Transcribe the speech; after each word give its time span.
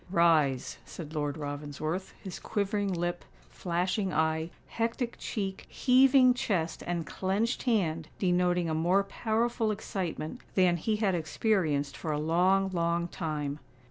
"Rise," 0.09 0.79
said 0.83 1.13
Lord 1.13 1.37
Ravensworth, 1.37 2.15
his 2.23 2.39
quivering 2.39 2.91
lip, 2.91 3.23
flashing 3.51 4.11
eye, 4.11 4.49
hectic 4.67 5.15
cheek, 5.19 5.67
heaving 5.69 6.33
chest, 6.33 6.81
and 6.87 7.05
clenched 7.05 7.61
hand 7.69 8.07
denoting 8.17 8.67
a 8.67 8.73
more 8.73 9.03
powerful 9.03 9.69
excitement 9.69 10.41
than 10.55 10.77
he 10.77 10.95
had 10.95 11.13
experienced 11.13 11.95
for 11.95 12.11
a 12.11 12.17
long, 12.19 12.71
long 12.71 13.09
time. 13.09 13.59